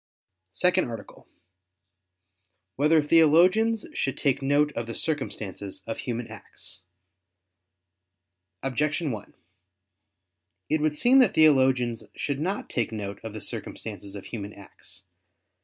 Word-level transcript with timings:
________________________SECOND 0.57 0.87
ARTICLE 0.89 1.27
[I 1.27 1.27
II, 1.27 1.29
Q. 1.29 1.29
7, 1.29 1.31
Art. 1.31 2.47
2] 2.47 2.51
Whether 2.77 3.01
Theologians 3.07 3.85
Should 3.93 4.17
Take 4.17 4.41
Note 4.41 4.71
of 4.75 4.87
the 4.87 4.95
Circumstances 4.95 5.83
of 5.85 5.99
Human 5.99 6.27
Acts? 6.27 6.81
Objection 8.63 9.11
1: 9.11 9.35
It 10.71 10.81
would 10.81 10.95
seem 10.95 11.19
that 11.19 11.35
theologians 11.35 12.03
should 12.15 12.39
not 12.39 12.67
take 12.67 12.91
note 12.91 13.19
of 13.23 13.33
the 13.33 13.41
circumstances 13.41 14.15
of 14.15 14.25
human 14.25 14.53
acts. 14.53 15.03